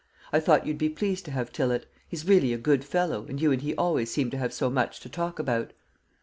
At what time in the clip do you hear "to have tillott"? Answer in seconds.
1.25-1.85